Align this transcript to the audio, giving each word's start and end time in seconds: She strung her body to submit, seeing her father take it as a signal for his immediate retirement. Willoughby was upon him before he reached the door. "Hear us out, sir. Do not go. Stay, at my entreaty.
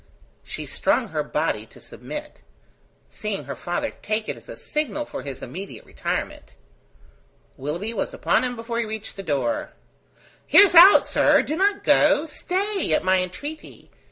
She 0.43 0.65
strung 0.65 1.09
her 1.09 1.21
body 1.21 1.67
to 1.67 1.79
submit, 1.79 2.41
seeing 3.07 3.43
her 3.43 3.55
father 3.55 3.93
take 4.01 4.27
it 4.27 4.35
as 4.35 4.49
a 4.49 4.55
signal 4.55 5.05
for 5.05 5.21
his 5.21 5.43
immediate 5.43 5.85
retirement. 5.85 6.55
Willoughby 7.55 7.93
was 7.93 8.11
upon 8.11 8.43
him 8.43 8.55
before 8.55 8.79
he 8.79 8.85
reached 8.85 9.15
the 9.15 9.21
door. 9.21 9.73
"Hear 10.47 10.65
us 10.65 10.73
out, 10.73 11.05
sir. 11.05 11.43
Do 11.43 11.55
not 11.55 11.83
go. 11.83 12.25
Stay, 12.25 12.91
at 12.93 13.03
my 13.03 13.19
entreaty. 13.19 13.91